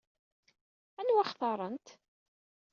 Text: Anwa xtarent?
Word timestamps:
Anwa 0.99 1.23
xtarent? 1.29 1.87